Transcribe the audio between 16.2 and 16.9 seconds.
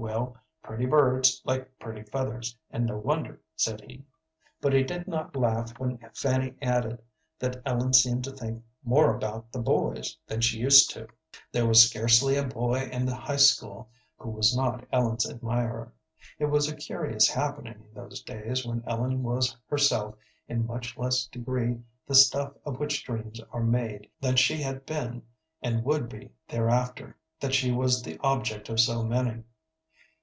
It was a